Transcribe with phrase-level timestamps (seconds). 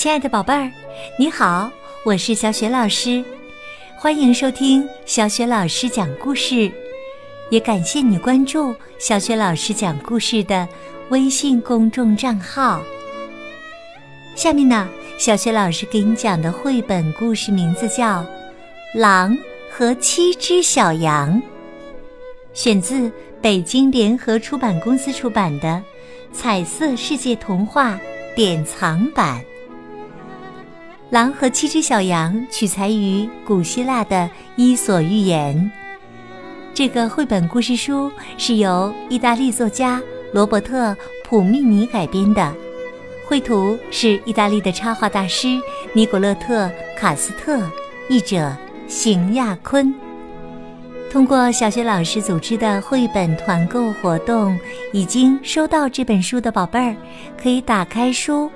[0.00, 0.72] 亲爱的宝贝儿，
[1.18, 1.70] 你好，
[2.06, 3.22] 我是小雪老师，
[3.98, 6.72] 欢迎收听小雪老师讲故事，
[7.50, 10.66] 也感谢你关注小雪老师讲故事的
[11.10, 12.80] 微信公众账号。
[14.34, 18.22] 下面呢，小雪老师给你讲的绘本故事名字叫
[18.94, 19.36] 《狼
[19.70, 21.34] 和七只小羊》，
[22.54, 23.12] 选自
[23.42, 25.68] 北京联合出版公司出版的
[26.32, 27.96] 《彩色世界童话》
[28.34, 29.38] 典藏版。
[31.10, 34.16] 《狼和七只小羊》取材于古希腊的
[34.54, 35.56] 《伊索寓言》。
[36.72, 40.00] 这个绘本故事书是由意大利作家
[40.32, 40.92] 罗伯特·
[41.24, 42.54] 普密尼改编的，
[43.26, 45.60] 绘图是意大利的插画大师
[45.92, 47.60] 尼古勒特·卡斯特，
[48.08, 49.92] 译者邢亚坤。
[51.10, 54.56] 通过小学老师组织的绘本团购活动，
[54.92, 56.94] 已经收到这本书的宝贝儿，
[57.36, 58.48] 可以打开书，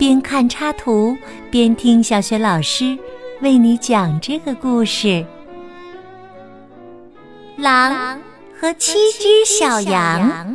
[0.00, 1.14] 边看插图
[1.50, 2.98] 边听小学老师
[3.42, 5.08] 为你讲这个故事：
[7.58, 8.18] 《狼
[8.58, 10.54] 和七只小羊》。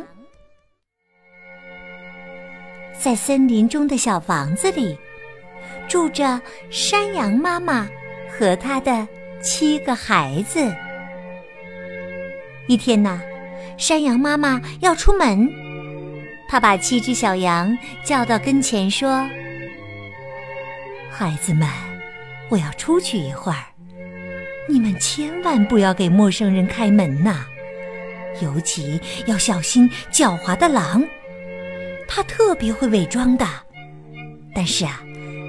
[3.00, 4.98] 在森林中的小房子里，
[5.88, 6.42] 住着
[6.72, 7.88] 山羊妈妈
[8.28, 9.08] 和她的
[9.44, 10.74] 七个孩子。
[12.68, 13.22] 一天呐，
[13.78, 15.48] 山羊妈妈要出门，
[16.50, 19.24] 她把七只小羊叫到跟前说
[21.18, 21.66] ：“孩子们，
[22.50, 23.64] 我要出去一会儿，
[24.68, 27.46] 你们千万不要给陌生人开门呐，
[28.42, 31.02] 尤其要小心狡猾的狼，
[32.06, 33.48] 它特别会伪装的。
[34.54, 35.02] 但是啊，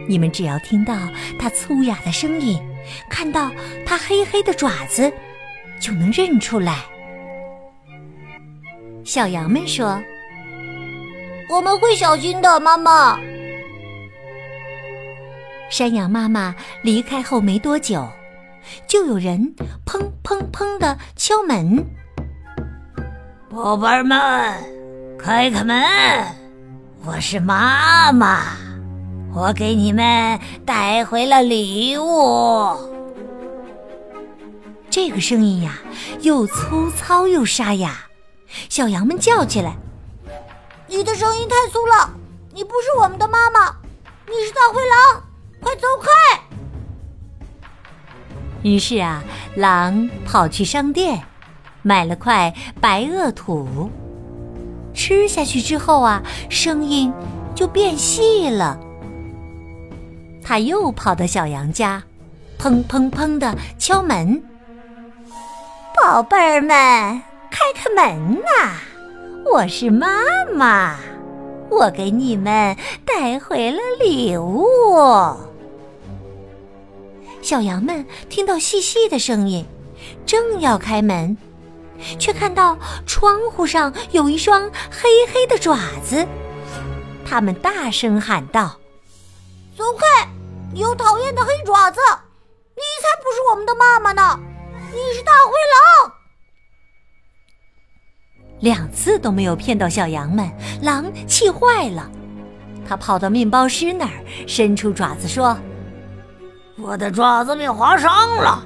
[0.07, 0.95] 你们只要听到
[1.37, 2.63] 它粗哑的声音，
[3.11, 3.51] 看到
[3.85, 5.13] 它黑黑的爪子，
[5.81, 6.85] 就能认出来。”
[9.03, 10.01] 小羊们说
[11.51, 13.19] ：“我们会小心的，妈妈。”
[15.69, 18.07] 山羊妈妈离开后没多久，
[18.87, 21.85] 就有人砰砰砰的敲门。
[23.51, 24.19] 宝贝们，
[25.19, 25.83] 开开门！
[27.05, 28.57] 我是妈妈，
[29.35, 32.77] 我给你们带回了礼物。
[34.89, 35.81] 这个声音呀，
[36.21, 38.07] 又粗糙又沙哑。
[38.69, 39.77] 小羊们叫起来
[40.87, 42.11] ：“你的声音太粗了！
[42.55, 43.75] 你不是我们的妈妈，
[44.27, 45.23] 你是大灰狼！
[45.67, 46.09] 快走开！”
[48.63, 49.25] 于是啊，
[49.57, 51.21] 狼跑去商店，
[51.83, 53.91] 买了块白垩土，
[54.95, 57.13] 吃下去之后啊，声音
[57.53, 58.79] 就变细了。
[60.41, 62.01] 他又跑到小羊家，
[62.61, 64.41] 砰砰砰的敲门
[66.01, 66.71] ：“宝贝儿们！”
[67.51, 68.77] 开开门呐！
[69.53, 70.07] 我是妈
[70.55, 70.95] 妈，
[71.71, 75.46] 我给你们带回了礼物。
[77.47, 79.65] 小羊们听到细细的声音，
[80.27, 81.37] 正要开门，
[82.19, 82.77] 却看到
[83.07, 86.27] 窗户上有一双黑黑的爪子。
[87.25, 88.77] 他们大声喊道
[89.79, 90.29] ：“走开！
[90.75, 92.01] 有讨厌的黑爪子！
[92.75, 94.41] 你才不是我们的妈妈呢！
[94.91, 95.53] 你是大灰
[96.03, 96.13] 狼！”
[98.59, 100.51] 两次都没有骗到小羊们，
[100.83, 102.11] 狼气坏了。
[102.89, 105.57] 他跑到面包师那儿，伸出爪子说
[106.79, 108.65] ：“我的爪子被划伤了，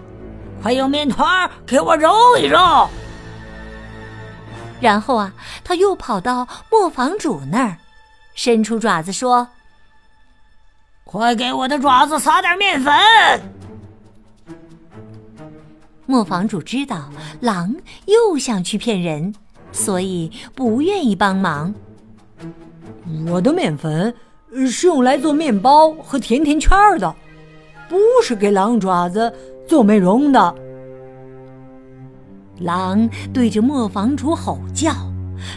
[0.62, 2.58] 快用面团给我揉一揉。”
[4.80, 5.32] 然后啊，
[5.62, 7.76] 他又跑到磨坊主那儿，
[8.34, 9.46] 伸出爪子说
[11.04, 12.92] ：“快给我的爪子撒点面粉。”
[16.06, 17.08] 磨坊主知道
[17.40, 17.74] 狼
[18.06, 19.34] 又想去骗人。
[19.72, 21.72] 所以不愿意帮忙。
[23.28, 24.12] 我的面粉
[24.68, 27.14] 是用来做面包和甜甜圈的，
[27.90, 29.30] 不是给狼爪子
[29.68, 30.54] 做美容的。
[32.60, 34.94] 狼对着磨坊主吼叫，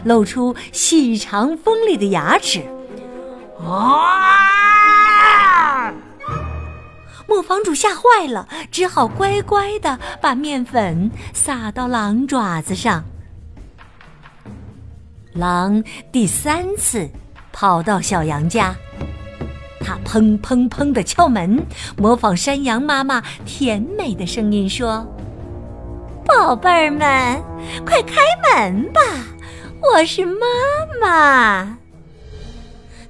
[0.03, 2.63] 露出细长锋利的牙齿。
[3.59, 4.33] 啊！
[7.27, 13.03] 磨坊主吓坏了，只好乖乖的把面粉撒到狼爪子上。
[15.33, 17.09] 狼第三次
[17.51, 18.75] 跑到小羊家，
[19.83, 21.63] 它砰砰砰的敲门，
[21.97, 25.05] 模仿山羊妈妈甜美的声音说
[26.25, 27.43] ：“宝贝儿们，
[27.85, 28.21] 快开
[28.55, 29.01] 门吧，
[29.81, 30.45] 我是妈
[31.01, 31.77] 妈。”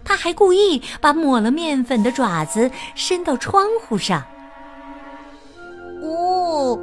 [0.03, 4.21] 他还故意把抹了面粉的爪子伸到窗户上。
[6.01, 6.77] 哦，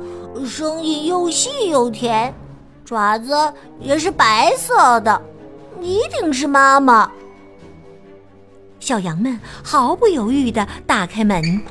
[0.46, 2.32] 声音又细又甜，
[2.84, 3.34] 爪子
[3.78, 5.20] 也是白色的。
[5.82, 7.10] 一定是妈妈。
[8.80, 11.62] 小羊们毫不犹豫地打开门，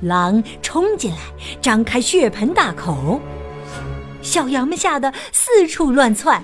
[0.00, 1.18] 狼冲进来，
[1.60, 3.20] 张开血盆大口，
[4.22, 6.42] 小羊们吓得四处乱窜。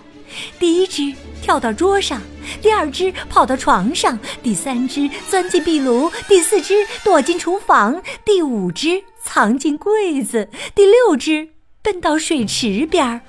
[0.58, 2.20] 第一只跳到桌上，
[2.60, 11.48] 第二只跑到床上，第三只钻进壁炉，第四只躲进厨房，第五只藏进柜子，第六只
[11.82, 13.20] 奔到水池边儿。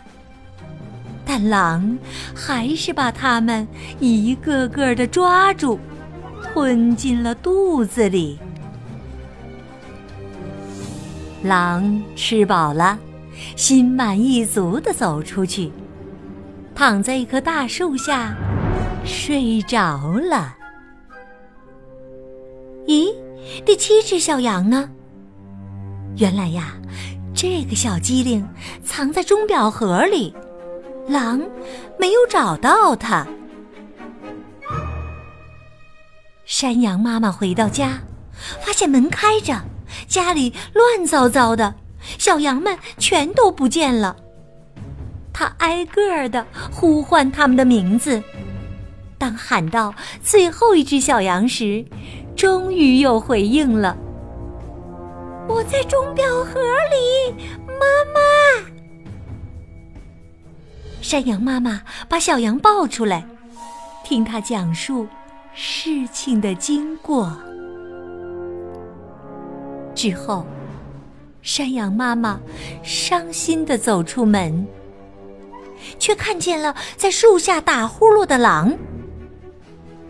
[1.26, 1.98] 但狼
[2.34, 3.68] 还是把它们
[4.00, 5.80] 一个个的抓住，
[6.58, 8.40] 吞进了肚子里。
[11.44, 12.98] 狼吃饱了，
[13.56, 15.72] 心满意足地走出去。
[16.74, 18.36] 躺在一棵大树下，
[19.06, 20.56] 睡着了。
[22.88, 23.14] 咦，
[23.64, 24.90] 第七只小羊呢？
[26.18, 26.74] 原来呀，
[27.36, 28.44] 这个小机灵
[28.84, 30.34] 藏在钟表盒里，
[31.08, 31.40] 狼
[32.00, 33.28] 没有找到它。
[36.48, 38.00] 山羊妈妈回到家，
[38.62, 39.62] 发现门开着，
[40.08, 41.76] 家里乱糟糟的，
[42.18, 44.16] 小羊们全都不见了。
[45.34, 48.24] 他挨个儿的呼唤他们的名字，
[49.18, 51.86] 当喊到最后一只小羊时，
[52.34, 53.98] 终于有回应了
[55.50, 57.36] ：“我在钟表盒里，
[57.68, 57.84] 妈
[58.14, 58.22] 妈。”
[61.04, 63.28] 山羊妈妈把小羊抱出来，
[64.06, 65.06] 听他讲述
[65.60, 67.36] 事情的经过。
[69.96, 70.46] 之后，
[71.42, 72.40] 山羊妈妈
[72.84, 74.68] 伤心的走出门。
[75.98, 78.72] 却看见了在树下打呼噜的狼。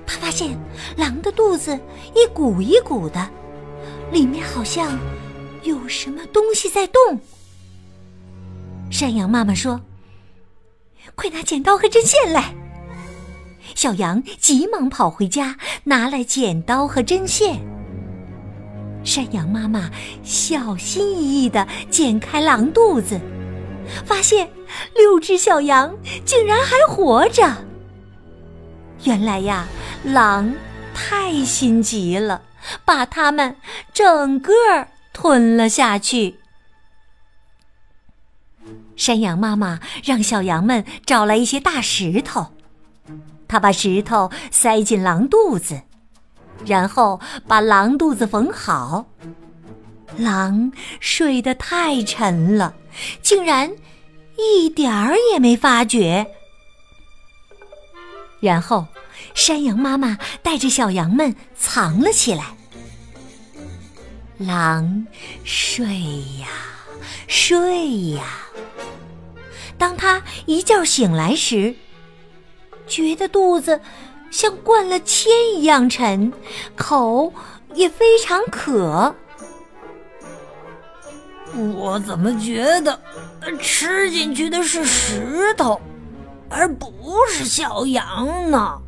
[0.05, 0.57] 他发现
[0.97, 1.79] 狼的肚子
[2.13, 3.29] 一鼓一鼓的，
[4.11, 4.99] 里面好像
[5.63, 7.19] 有什么东西在动。
[8.91, 9.79] 山羊妈妈说
[11.15, 12.53] ：“快拿剪刀和针线来！”
[13.75, 17.59] 小羊急忙跑回家，拿来剪刀和针线。
[19.03, 19.89] 山羊妈妈
[20.23, 23.19] 小心翼翼地剪开狼肚子。
[24.05, 24.49] 发现
[24.95, 27.65] 六只小羊竟然还活着。
[29.05, 29.65] 原来呀，
[30.03, 30.53] 狼
[30.93, 32.41] 太心急了，
[32.83, 33.55] 把它们
[33.93, 34.51] 整个
[35.13, 36.39] 吞了下去。
[38.97, 42.47] 山羊妈妈让小羊们找来一些大石头，
[43.47, 45.81] 他把石头塞进狼肚子，
[46.65, 49.05] 然后把狼肚子缝好。
[50.17, 52.73] 狼睡得太沉了。
[53.21, 53.71] 竟然
[54.37, 56.25] 一点儿也没发觉。
[58.39, 58.87] 然后，
[59.35, 62.45] 山羊妈妈带着小羊们藏了起来。
[64.37, 65.05] 狼
[65.43, 65.85] 睡
[66.39, 66.47] 呀
[67.27, 68.23] 睡呀，
[69.77, 71.75] 当他一觉醒来时，
[72.87, 73.79] 觉得肚子
[74.31, 76.31] 像灌了铅一样沉，
[76.75, 77.31] 口
[77.73, 79.15] 也非常渴。
[81.75, 82.99] 我怎么觉得
[83.59, 85.79] 吃进去的是石头，
[86.49, 86.91] 而不
[87.29, 88.79] 是小羊呢？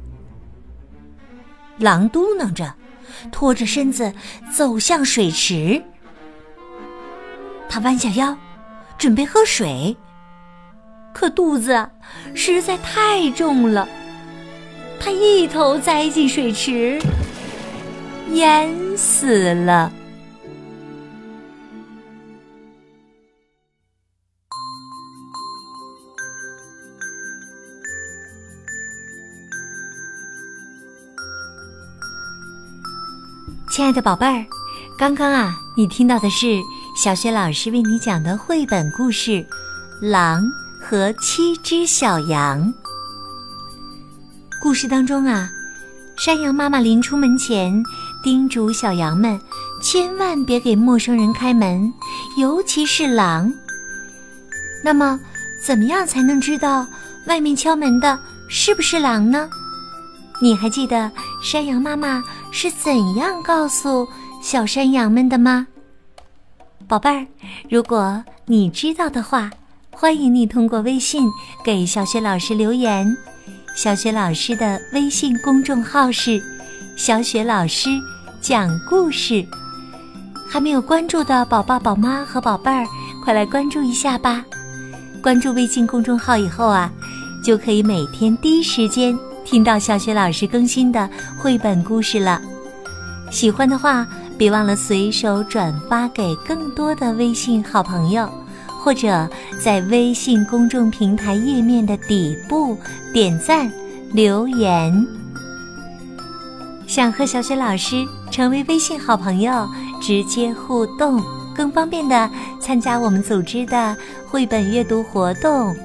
[1.78, 2.75] 狼嘟囔着，
[3.31, 4.13] 拖着身子
[4.54, 5.81] 走向水池。
[7.69, 8.38] 他弯下腰，
[8.98, 9.95] 准备喝水，
[11.19, 11.86] 可肚子
[12.33, 13.86] 实在太重了，
[15.01, 16.98] 他一头栽进水池，
[18.31, 19.92] 淹死了。
[33.69, 34.45] 亲爱的宝贝儿，
[34.97, 36.61] 刚刚啊，你听到的是
[36.95, 39.31] 小学老师为你讲的绘本故事
[39.99, 40.42] 《狼
[40.90, 42.66] 和七只小羊》。
[44.60, 45.48] 故事当中啊，
[46.18, 47.72] 山羊妈妈临出门前
[48.24, 49.40] 叮嘱小羊们，
[49.84, 51.94] 千万别给陌生人开门，
[52.40, 53.54] 尤其是狼。
[54.84, 55.19] 那么，
[55.64, 56.88] 怎么样才能知道
[57.28, 58.18] 外面敲门的
[58.50, 59.48] 是不是狼呢？
[60.42, 61.12] 你还记得
[61.44, 64.08] 山羊妈妈是怎样告诉
[64.42, 65.68] 小山羊们的吗？
[66.88, 67.28] 宝贝儿，
[67.69, 69.52] 如果你知道的话，
[69.99, 71.29] 欢迎你通过微信
[71.61, 73.18] 给小雪老师留言。
[73.75, 76.41] 小雪老师的微信公众号是
[76.95, 77.89] “小雪老师
[78.39, 79.45] 讲故事”。
[80.47, 82.87] 还没有关注的宝爸、宝妈和宝贝儿，
[83.25, 84.45] 快来关注一下吧！
[85.21, 86.89] 关注微信公众号以后啊，
[87.44, 89.19] 就可以每天第一时间。
[89.44, 92.41] 听到小雪老师更新的绘本故事了，
[93.29, 98.29] 喜欢的话别忘了随手转发给更多的微信好朋友，
[98.80, 99.30] 或者
[99.64, 102.78] 在微信公众平台页面的底部
[103.14, 103.71] 点赞
[104.14, 105.06] 留言。
[106.88, 109.68] 想和小雪老师成为微信好朋友，
[110.02, 111.21] 直接互动，
[111.56, 112.28] 更方便的
[112.59, 113.95] 参加我们组织的
[114.26, 115.76] 绘本阅读活动，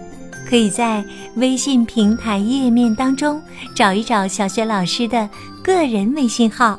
[0.49, 1.05] 可以在
[1.37, 3.43] 微信平台页面当中
[3.75, 5.29] 找一找小雪老师的
[5.63, 6.79] 个人微信号。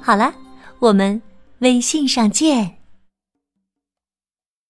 [0.00, 0.32] 好了，
[0.78, 1.20] 我们
[1.58, 2.81] 微信上见。